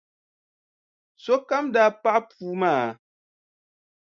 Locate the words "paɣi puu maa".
2.01-2.87